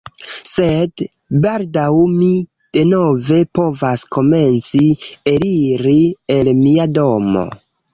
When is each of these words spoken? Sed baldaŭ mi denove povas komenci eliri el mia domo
Sed 0.51 1.03
baldaŭ 1.43 1.91
mi 2.15 2.31
denove 2.79 3.39
povas 3.61 4.09
komenci 4.19 4.85
eliri 5.37 5.99
el 6.41 6.57
mia 6.67 6.95
domo 7.01 7.51